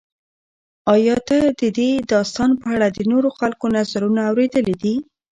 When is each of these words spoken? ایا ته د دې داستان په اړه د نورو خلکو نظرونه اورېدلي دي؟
ایا 0.93 1.15
ته 1.27 1.37
د 1.59 1.61
دې 1.77 1.89
داستان 2.11 2.51
په 2.61 2.67
اړه 2.75 2.87
د 2.91 2.99
نورو 3.11 3.29
خلکو 3.37 3.65
نظرونه 3.77 4.21
اورېدلي 4.29 4.75
دي؟ 4.83 4.95